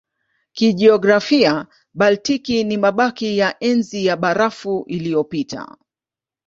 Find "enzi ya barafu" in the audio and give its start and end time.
3.63-4.85